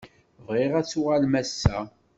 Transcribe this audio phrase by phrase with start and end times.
[0.45, 1.77] Bɣiɣ ad tuɣalem ass-a.